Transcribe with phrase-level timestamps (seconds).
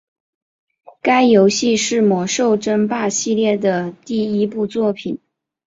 [0.99, 5.21] 该游戏是魔兽争霸系列的第一部作品。